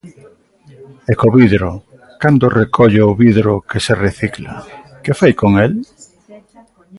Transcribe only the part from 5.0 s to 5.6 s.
¿que fai con